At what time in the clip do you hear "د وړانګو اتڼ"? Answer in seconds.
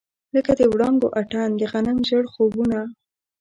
0.59-1.47